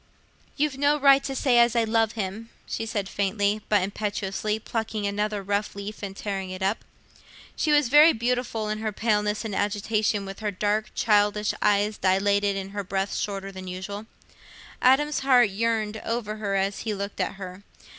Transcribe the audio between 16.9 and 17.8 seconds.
looked at her.